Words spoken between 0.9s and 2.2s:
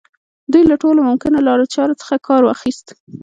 ممکنو لارو چارو څخه